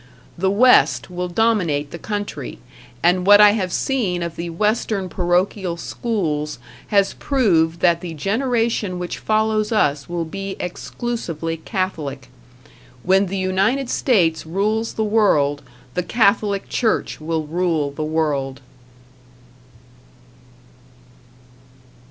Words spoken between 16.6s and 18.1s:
Church will rule the